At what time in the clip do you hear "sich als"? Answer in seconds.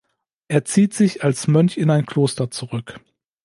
0.95-1.47